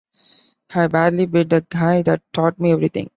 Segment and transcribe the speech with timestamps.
[0.73, 3.09] I barely beat the guy that taught me everything.